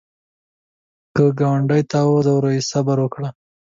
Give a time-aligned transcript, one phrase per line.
[1.15, 3.29] که ګاونډي تا وځوروي، صبر وکړه